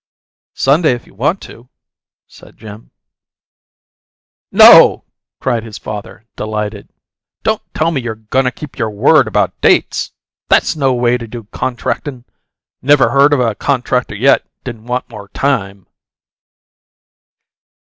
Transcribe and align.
"Sunday, 0.55 0.93
if 0.93 1.05
you 1.05 1.13
want 1.13 1.39
to," 1.41 1.69
said 2.25 2.57
Jim. 2.57 2.89
"No!" 4.51 5.05
cried 5.39 5.63
his 5.63 5.77
father, 5.77 6.25
delighted. 6.35 6.89
"Don't 7.43 7.61
tell 7.75 7.91
me 7.91 8.01
you're 8.01 8.15
goin' 8.15 8.45
to 8.45 8.51
keep 8.51 8.79
your 8.79 8.89
word 8.89 9.27
about 9.27 9.61
dates! 9.61 10.11
That's 10.47 10.75
no 10.75 10.91
way 10.91 11.19
to 11.19 11.27
do 11.27 11.43
contractin'! 11.51 12.25
Never 12.81 13.11
heard 13.11 13.31
of 13.31 13.39
a 13.41 13.53
contractor 13.53 14.15
yet 14.15 14.43
didn't 14.63 14.87
want 14.87 15.07
more 15.07 15.27
time." 15.27 15.85